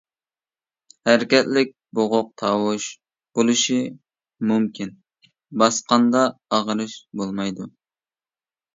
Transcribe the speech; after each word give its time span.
ھەرىكەتلىك 1.09 1.73
بوغۇق 1.99 2.31
تاۋۇش 2.43 2.89
بولۇشى 3.41 3.79
مۇمكىن 4.55 4.97
باسقاندا 5.65 6.27
ئاغرىش 6.61 7.01
بولمايدۇ. 7.23 7.75